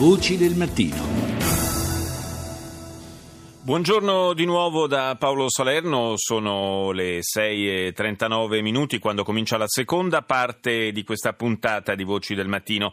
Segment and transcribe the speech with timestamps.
[0.00, 1.29] Voci del mattino.
[3.70, 10.90] Buongiorno di nuovo da Paolo Salerno, sono le 6.39 minuti quando comincia la seconda parte
[10.90, 12.92] di questa puntata di Voci del Mattino.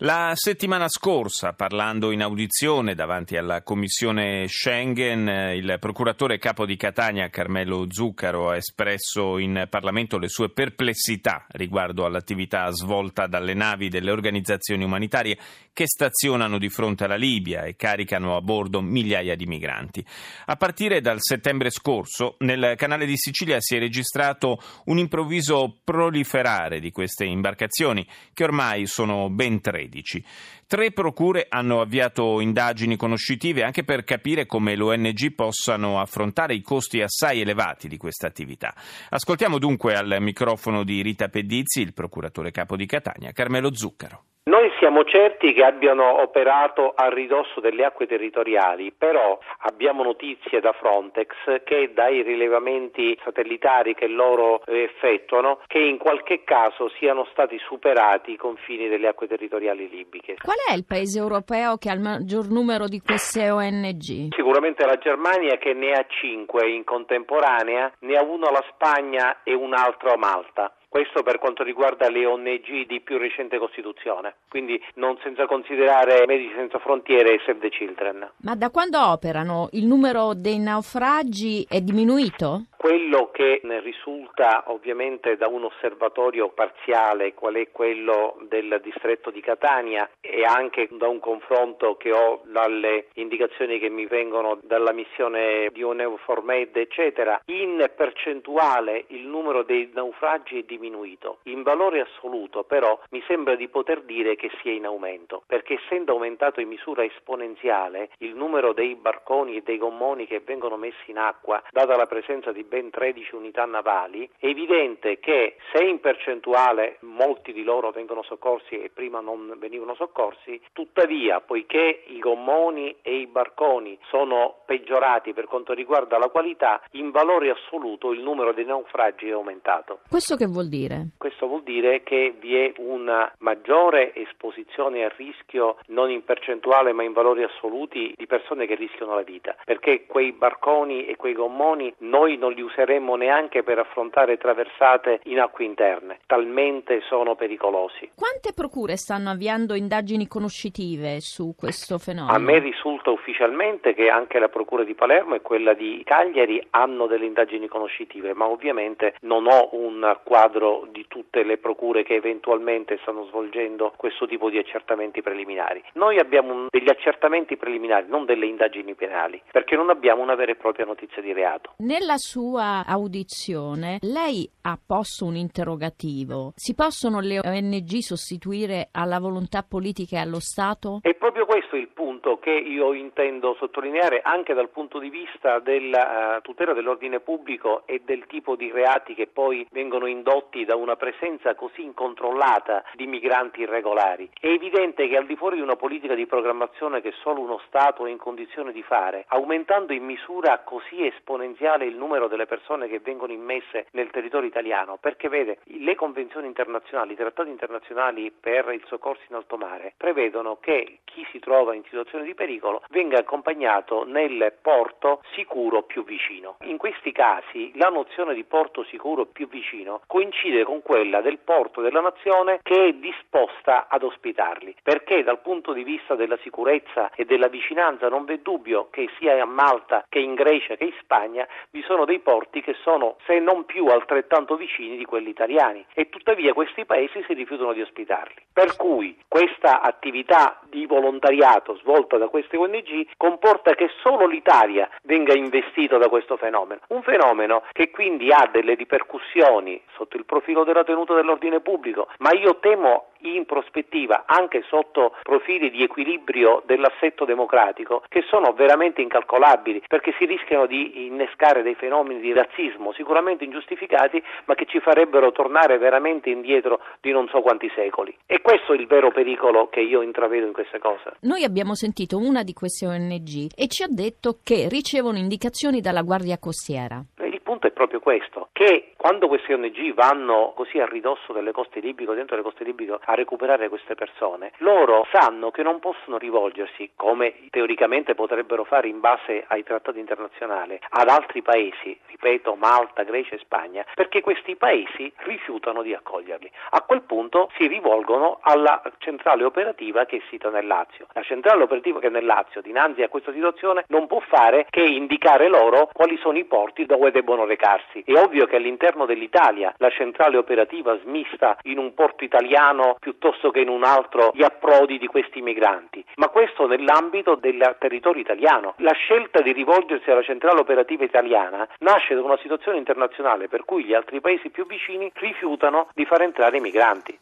[0.00, 7.30] La settimana scorsa, parlando in audizione davanti alla Commissione Schengen, il procuratore capo di Catania,
[7.30, 14.10] Carmelo Zuccaro, ha espresso in Parlamento le sue perplessità riguardo all'attività svolta dalle navi delle
[14.10, 15.38] organizzazioni umanitarie
[15.72, 20.04] che stazionano di fronte alla Libia e caricano a bordo migliaia di migranti.
[20.46, 26.80] A partire dal settembre scorso, nel canale di Sicilia si è registrato un improvviso proliferare
[26.80, 30.24] di queste imbarcazioni, che ormai sono ben 13.
[30.68, 37.00] Tre procure hanno avviato indagini conoscitive anche per capire come l'ONG possano affrontare i costi
[37.00, 38.74] assai elevati di questa attività.
[39.08, 44.24] Ascoltiamo dunque al microfono di Rita Pedizzi, il procuratore capo di Catania, Carmelo Zuccaro.
[44.48, 50.72] Noi siamo certi che abbiano operato a ridosso delle acque territoriali, però abbiamo notizie da
[50.72, 58.32] Frontex che dai rilevamenti satellitari che loro effettuano che in qualche caso siano stati superati
[58.32, 60.36] i confini delle acque territoriali libiche.
[60.42, 64.34] Qual è il paese europeo che ha il maggior numero di queste ONG?
[64.34, 69.52] Sicuramente la Germania che ne ha cinque in contemporanea, ne ha uno la Spagna e
[69.52, 70.72] un altro Malta.
[70.88, 76.54] Questo per quanto riguarda le ONG di più recente costituzione, quindi non senza considerare Medici
[76.56, 78.30] Senza Frontiere e Save the Children.
[78.38, 82.64] Ma da quando operano il numero dei naufragi è diminuito?
[82.78, 89.40] Quello che ne risulta ovviamente da un osservatorio parziale, qual è quello del distretto di
[89.40, 95.70] Catania e anche da un confronto che ho dalle indicazioni che mi vengono dalla missione
[95.72, 101.38] di UNEUFORMED eccetera, in percentuale il numero dei naufragi è diminuito.
[101.46, 106.12] In valore assoluto però mi sembra di poter dire che sia in aumento, perché essendo
[106.12, 111.18] aumentato in misura esponenziale il numero dei barconi e dei gommoni che vengono messi in
[111.18, 116.98] acqua, data la presenza di ben 13 unità navali, è evidente che se in percentuale
[117.00, 123.16] molti di loro vengono soccorsi e prima non venivano soccorsi, tuttavia poiché i gommoni e
[123.20, 128.64] i barconi sono peggiorati per quanto riguarda la qualità, in valore assoluto il numero dei
[128.64, 130.00] naufragi è aumentato.
[130.08, 131.08] Questo che vuol dire?
[131.16, 137.02] Questo vuol dire che vi è una maggiore esposizione a rischio non in percentuale ma
[137.02, 141.92] in valori assoluti di persone che rischiano la vita, perché quei barconi e quei gommoni
[141.98, 148.10] noi non li useremmo neanche per affrontare traversate in acque interne, talmente sono pericolosi.
[148.16, 152.34] Quante procure stanno avviando indagini conoscitive su questo fenomeno?
[152.34, 157.06] A me risulta ufficialmente che anche la procura di Palermo e quella di Cagliari hanno
[157.06, 162.98] delle indagini conoscitive, ma ovviamente non ho un quadro di tutte le procure che eventualmente
[163.02, 165.82] stanno svolgendo questo tipo di accertamenti preliminari.
[165.92, 170.56] Noi abbiamo degli accertamenti preliminari, non delle indagini penali, perché non abbiamo una vera e
[170.56, 171.74] propria notizia di reato.
[171.78, 176.52] Nella sua sua audizione lei ha posto un interrogativo.
[176.56, 181.00] Si possono le ONG sostituire alla volontà politica e allo Stato?
[181.02, 186.38] È proprio questo il punto che io intendo sottolineare anche dal punto di vista della
[186.38, 190.96] uh, tutela dell'ordine pubblico e del tipo di reati che poi vengono indotti da una
[190.96, 194.30] presenza così incontrollata di migranti irregolari.
[194.40, 198.06] È evidente che al di fuori di una politica di programmazione che solo uno Stato
[198.06, 203.00] è in condizione di fare, aumentando in misura così esponenziale il numero delle persone che
[203.00, 208.82] vengono immesse nel territorio italiano, perché vede, le convenzioni internazionali, i trattati internazionali per il
[208.86, 214.04] soccorso in alto mare prevedono che chi si trova in situazione di pericolo venga accompagnato
[214.04, 216.56] nel porto sicuro più vicino.
[216.62, 221.80] In questi casi la nozione di porto sicuro più vicino coincide con quella del porto
[221.80, 227.24] della nazione che è disposta ad ospitarli, perché dal punto di vista della sicurezza e
[227.24, 231.46] della vicinanza non v'è dubbio che sia a Malta che in Grecia che in Spagna
[231.70, 236.10] vi sono dei porti che sono se non più altrettanto vicini di quelli italiani e
[236.10, 238.34] tuttavia questi paesi si rifiutano di ospitarli.
[238.52, 245.32] Per cui questa attività di volontariato svolta da queste ONG comporta che solo l'Italia venga
[245.32, 250.84] investita da questo fenomeno, un fenomeno che quindi ha delle ripercussioni sotto il profilo della
[250.84, 258.02] tenuta dell'ordine pubblico, ma io temo in prospettiva anche sotto profili di equilibrio dell'assetto democratico
[258.08, 264.22] che sono veramente incalcolabili perché si rischiano di innescare dei fenomeni di razzismo sicuramente ingiustificati
[264.44, 268.76] ma che ci farebbero tornare veramente indietro di non so quanti secoli e questo è
[268.76, 271.16] il vero pericolo che io intravedo in queste cose.
[271.20, 276.02] Noi abbiamo sentito una di queste ONG e ci ha detto che ricevono indicazioni dalla
[276.02, 277.02] Guardia Costiera
[277.48, 282.12] punto è proprio questo, che quando queste ONG vanno così a ridosso delle coste libiche,
[282.12, 287.34] dentro le coste libiche, a recuperare queste persone, loro sanno che non possono rivolgersi, come
[287.50, 293.38] teoricamente potrebbero fare in base ai trattati internazionali, ad altri paesi, ripeto Malta, Grecia e
[293.38, 296.50] Spagna, perché questi paesi rifiutano di accoglierli.
[296.70, 301.06] A quel punto si rivolgono alla centrale operativa che è sita nel Lazio.
[301.12, 304.82] La centrale operativa che è nel Lazio, dinanzi a questa situazione, non può fare che
[304.82, 308.02] indicare loro quali sono i porti dove debbono recarsi.
[308.04, 313.60] È ovvio che all'interno dell'Italia la centrale operativa smista in un porto italiano piuttosto che
[313.60, 318.74] in un altro gli approdi di questi migranti, ma questo nell'ambito del territorio italiano.
[318.78, 323.84] La scelta di rivolgersi alla centrale operativa italiana nasce da una situazione internazionale per cui
[323.84, 327.18] gli altri paesi più vicini rifiutano di far entrare i migranti.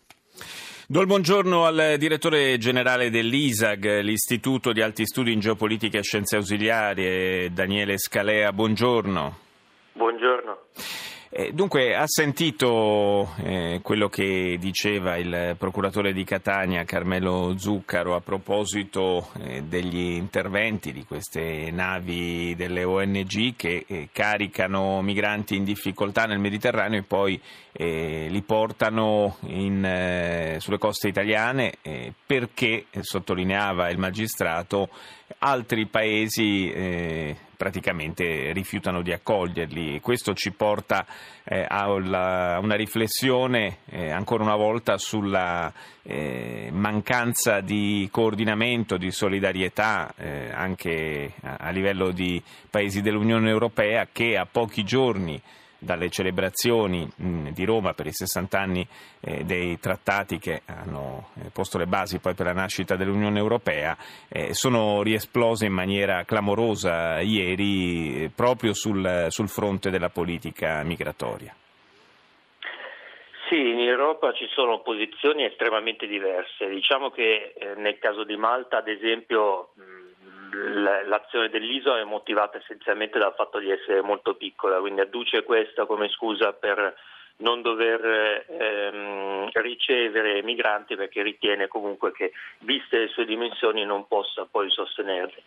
[0.89, 6.37] Do il buongiorno al direttore generale dell'ISAG, l'Istituto di Alti Studi in Geopolitica e Scienze
[6.37, 8.53] Ausiliarie, Daniele Scalea.
[8.53, 9.37] Buongiorno.
[9.95, 10.59] Buongiorno.
[11.39, 18.23] Eh, dunque, ha sentito eh, quello che diceva il procuratore di Catania, Carmelo Zuccaro, a
[18.23, 26.25] proposito eh, degli interventi di queste navi delle ONG che eh, caricano migranti in difficoltà
[26.25, 27.39] nel Mediterraneo e poi
[27.71, 31.75] eh, li portano in, eh, sulle coste italiane
[32.25, 34.89] perché, sottolineava il magistrato,
[35.41, 36.73] altri paesi
[37.57, 40.01] praticamente rifiutano di accoglierli.
[40.01, 41.07] Questo ci porta
[41.45, 45.73] eh, a una riflessione eh, ancora una volta sulla
[46.03, 54.09] eh, mancanza di coordinamento, di solidarietà eh, anche a, a livello di paesi dell'Unione Europea
[54.13, 55.41] che a pochi giorni
[55.87, 58.87] dalle celebrazioni mh, di Roma per i 60 anni
[59.21, 63.97] eh, dei trattati che hanno eh, posto le basi poi per la nascita dell'Unione Europea,
[64.29, 71.55] eh, sono riesplose in maniera clamorosa ieri proprio sul, sul fronte della politica migratoria.
[73.49, 76.69] Sì, in Europa ci sono posizioni estremamente diverse.
[76.69, 80.06] Diciamo che nel caso di Malta, ad esempio, mh,
[81.07, 86.09] l'azione dell'isola è motivata essenzialmente dal fatto di essere molto piccola, quindi adduce questa come
[86.09, 86.95] scusa per
[87.39, 94.47] non dover ehm, ricevere migranti perché ritiene comunque che, viste le sue dimensioni, non possa
[94.51, 95.43] poi sostenerli.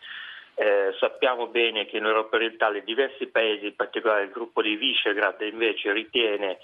[0.56, 5.42] Eh, sappiamo bene che in Europa orientale diversi paesi, in particolare il gruppo di Visegrad,
[5.42, 6.60] invece ritiene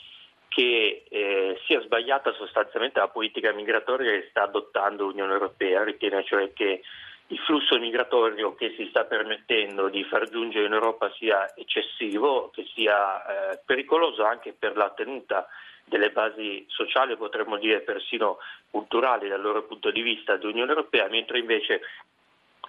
[0.50, 6.54] che eh, sia sbagliata sostanzialmente la politica migratoria che sta adottando l'Unione Europea, ritiene cioè
[6.54, 6.82] che
[7.28, 12.66] il flusso migratorio che si sta permettendo di far giungere in Europa sia eccessivo, che
[12.74, 15.48] sia eh, pericoloso anche per la tenuta
[15.86, 18.38] delle basi sociali, potremmo dire persino
[18.70, 21.82] culturali dal loro punto di vista dell'Unione Europea, mentre invece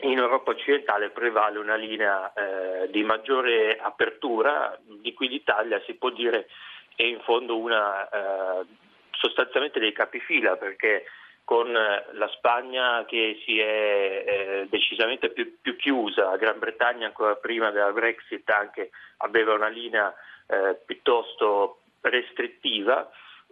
[0.01, 6.11] in Europa occidentale prevale una linea eh, di maggiore apertura, di cui l'Italia si può
[6.11, 6.49] dire
[6.95, 8.67] è in fondo una eh,
[9.11, 11.05] sostanzialmente dei capifila, perché
[11.47, 17.07] con eh, la Spagna che si è eh, decisamente più, più, chiusa, la Gran Bretagna
[17.07, 20.13] ancora prima della Brexit anche aveva una linea
[20.49, 23.09] eh, piuttosto restrittiva,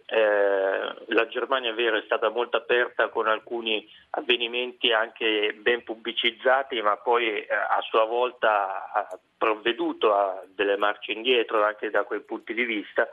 [0.06, 6.82] eh, la Germania è vero è stata molto aperta con alcuni avvenimenti anche ben pubblicizzati,
[6.82, 12.22] ma poi eh, a sua volta ha provveduto a delle marce indietro anche da quei
[12.22, 13.08] punti di vista.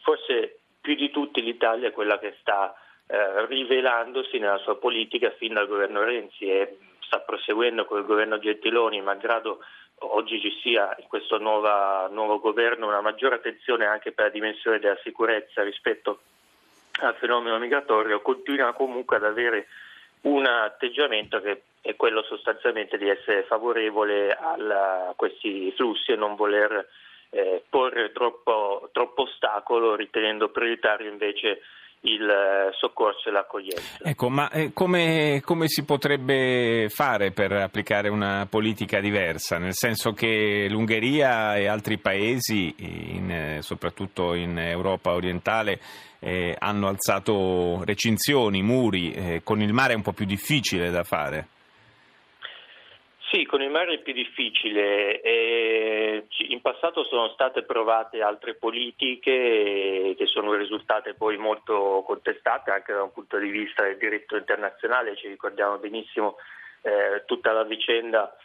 [0.00, 2.74] Forse più di tutti l'Italia è quella che sta
[3.12, 8.38] eh, rivelandosi nella sua politica fin dal governo Renzi e sta proseguendo con il governo
[8.38, 9.58] Gentiloni, malgrado
[9.98, 14.78] oggi ci sia in questo nuova, nuovo governo una maggiore attenzione anche per la dimensione
[14.78, 16.20] della sicurezza rispetto
[17.02, 19.66] al fenomeno migratorio, continua comunque ad avere
[20.22, 26.88] un atteggiamento che è quello sostanzialmente di essere favorevole a questi flussi e non voler
[27.28, 31.60] eh, porre troppo, troppo ostacolo, ritenendo prioritario invece
[32.02, 33.98] il eh, soccorso e l'accoglienza.
[34.02, 39.58] Ecco, ma eh, come, come, si potrebbe fare per applicare una politica diversa?
[39.58, 45.80] Nel senso che l'Ungheria e altri paesi, in, eh, soprattutto in Europa orientale,
[46.18, 51.04] eh, hanno alzato recinzioni, muri, eh, con il mare è un po' più difficile da
[51.04, 51.48] fare.
[53.32, 55.22] Sì, con il mare è più difficile.
[55.22, 62.92] Eh, in passato sono state provate altre politiche che sono risultate poi molto contestate anche
[62.92, 65.16] da un punto di vista del diritto internazionale.
[65.16, 66.36] Ci ricordiamo benissimo
[66.82, 68.36] eh, tutta la vicenda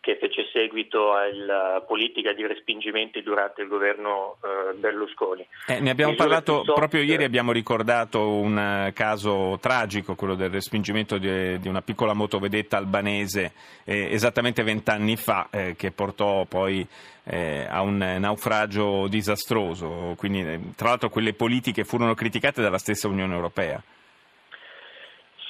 [0.00, 5.46] che fece seguito alla politica di respingimenti durante il governo eh, Berlusconi.
[5.66, 6.78] Eh, ne abbiamo Misure parlato soft...
[6.78, 12.12] proprio ieri, abbiamo ricordato un eh, caso tragico, quello del respingimento di, di una piccola
[12.12, 13.52] motovedetta albanese
[13.84, 16.86] eh, esattamente vent'anni fa, eh, che portò poi
[17.24, 20.14] eh, a un naufragio disastroso.
[20.16, 23.82] Quindi, tra l'altro quelle politiche furono criticate dalla stessa Unione Europea.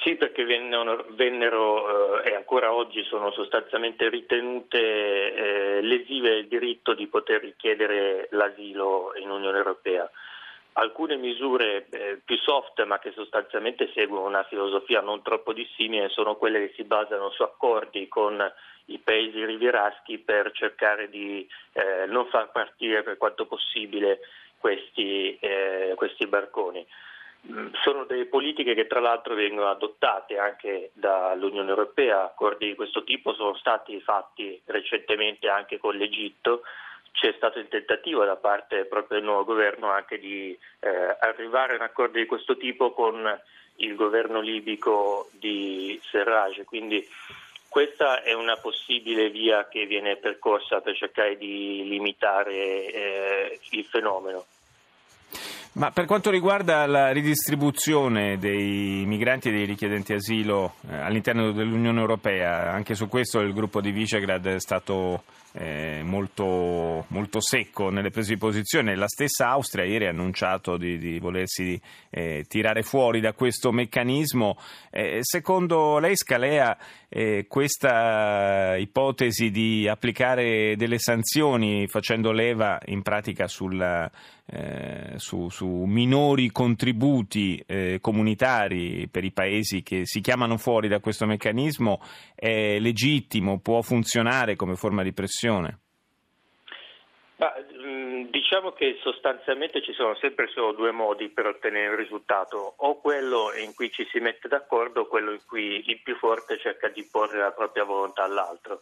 [0.07, 6.93] Sì, perché vennero, vennero eh, e ancora oggi sono sostanzialmente ritenute eh, lesive del diritto
[6.93, 10.09] di poter richiedere l'asilo in Unione Europea.
[10.73, 16.37] Alcune misure eh, più soft ma che sostanzialmente seguono una filosofia non troppo dissimile sono
[16.37, 18.41] quelle che si basano su accordi con
[18.85, 24.21] i paesi rivieraschi per cercare di eh, non far partire per quanto possibile
[24.57, 26.87] questi, eh, questi barconi.
[27.83, 33.33] Sono delle politiche che tra l'altro vengono adottate anche dall'Unione Europea, accordi di questo tipo
[33.33, 36.63] sono stati fatti recentemente anche con l'Egitto,
[37.11, 41.75] c'è stato il tentativo da parte proprio del nuovo governo anche di eh, arrivare a
[41.77, 43.41] un accordo di questo tipo con
[43.77, 47.07] il governo libico di Serraj, quindi
[47.69, 54.45] questa è una possibile via che viene percorsa per cercare di limitare eh, il fenomeno.
[55.77, 61.99] Ma per quanto riguarda la ridistribuzione dei migranti e dei richiedenti asilo eh, all'interno dell'Unione
[61.99, 65.21] Europea, anche su questo il gruppo di Visegrad è stato
[65.59, 68.95] eh, molto, molto, secco nelle prese di posizione.
[68.95, 71.79] La stessa Austria ieri ha annunciato di, di volersi
[72.11, 74.57] eh, tirare fuori da questo meccanismo.
[74.91, 76.77] Eh, secondo lei, Scalea,
[77.09, 84.09] eh, questa ipotesi di applicare delle sanzioni facendo leva in pratica sulla,
[84.45, 90.99] eh, su, su, minori contributi eh, comunitari per i paesi che si chiamano fuori da
[90.99, 92.01] questo meccanismo
[92.35, 95.45] è legittimo, può funzionare come forma di pressione?
[97.37, 102.73] Ma, mm, diciamo che sostanzialmente ci sono sempre solo due modi per ottenere un risultato,
[102.77, 106.57] o quello in cui ci si mette d'accordo o quello in cui il più forte
[106.57, 108.81] cerca di porre la propria volontà all'altro.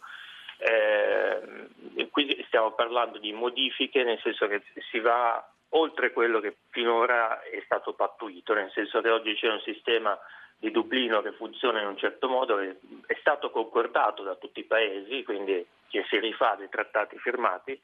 [0.57, 7.41] Eh, quindi stiamo parlando di modifiche, nel senso che si va oltre quello che finora
[7.41, 10.17] è stato pattuito, nel senso che oggi c'è un sistema
[10.65, 15.23] di Dublino che funziona in un certo modo, è stato concordato da tutti i paesi,
[15.23, 17.79] quindi che si rifà dei trattati firmati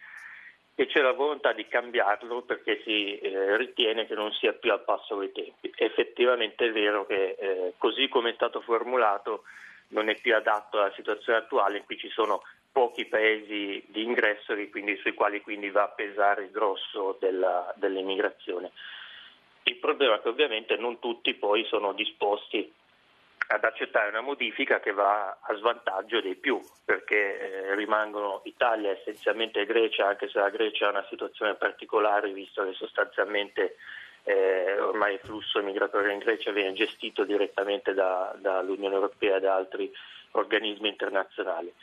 [0.73, 4.83] e c'è la volontà di cambiarlo perché si eh, ritiene che non sia più al
[4.83, 5.71] passo coi tempi.
[5.75, 9.43] Effettivamente è vero che eh, così come è stato formulato
[9.89, 14.55] non è più adatto alla situazione attuale in cui ci sono pochi paesi di ingresso
[14.71, 18.71] quindi, sui quali quindi va a pesare il grosso della, dell'immigrazione.
[19.63, 22.71] Il problema è che ovviamente non tutti poi sono disposti
[23.47, 29.65] ad accettare una modifica che va a svantaggio dei più, perché eh, rimangono Italia essenzialmente
[29.65, 33.75] Grecia, anche se la Grecia ha una situazione particolare, visto che sostanzialmente
[34.23, 39.55] eh, ormai il flusso migratorio in Grecia viene gestito direttamente da, dall'Unione Europea e da
[39.55, 39.91] altri
[40.31, 41.73] organismi internazionali.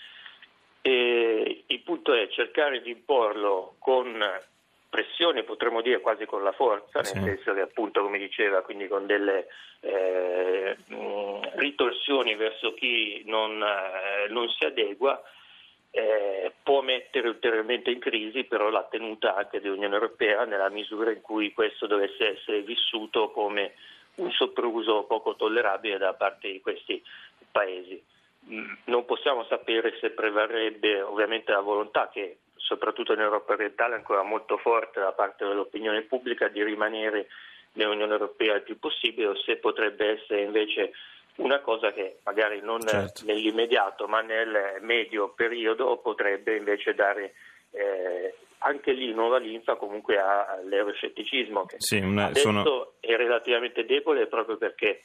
[0.80, 4.24] E il punto è cercare di imporlo con
[4.88, 9.06] pressione, potremmo dire quasi con la forza, nel senso che appunto come diceva, quindi con
[9.06, 9.46] delle
[9.80, 10.76] eh,
[11.56, 15.22] ritorsioni verso chi non, eh, non si adegua,
[15.90, 21.22] eh, può mettere ulteriormente in crisi però la tenuta anche dell'Unione Europea nella misura in
[21.22, 23.72] cui questo dovesse essere vissuto come
[24.16, 27.02] un sopruso poco tollerabile da parte di questi
[27.50, 28.02] paesi.
[28.50, 34.22] Mm, non possiamo sapere se prevarrebbe ovviamente la volontà che soprattutto in Europa orientale ancora
[34.22, 37.28] molto forte da parte dell'opinione pubblica di rimanere
[37.72, 40.92] nell'Unione Europea il più possibile o se potrebbe essere invece
[41.36, 43.24] una cosa che magari non certo.
[43.24, 47.34] nell'immediato ma nel medio periodo potrebbe invece dare
[47.70, 52.92] eh, anche lì nuova linfa comunque all'euroscetticismo che sì, una, adesso sono...
[53.00, 55.04] è relativamente debole proprio perché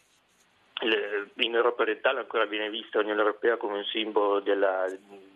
[1.36, 4.86] in Europa orientale ancora viene vista l'Unione Europea come un simbolo della,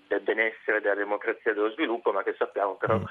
[0.08, 3.04] del benessere, della democrazia e dello sviluppo, ma che sappiamo però mm.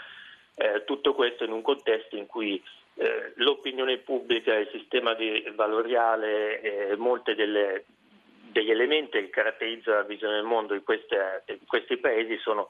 [0.56, 2.62] eh, tutto questo in un contesto in cui
[2.94, 5.14] eh, l'opinione pubblica, il sistema
[5.54, 11.98] valoriale, eh, molti degli elementi che caratterizzano la visione del mondo in, queste, in questi
[11.98, 12.68] paesi sono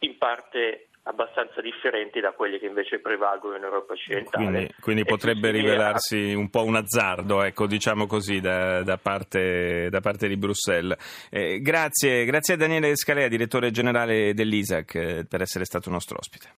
[0.00, 4.44] in parte abbastanza differenti da quelli che invece prevalgono in Europa occidentale.
[4.44, 10.00] Quindi, quindi potrebbe rivelarsi un po' un azzardo, ecco, diciamo così, da, da, parte, da
[10.00, 11.28] parte, di Bruxelles.
[11.30, 16.48] Eh, grazie, grazie a Daniele Scalea, direttore generale dell'ISAC, eh, per essere stato nostro ospite.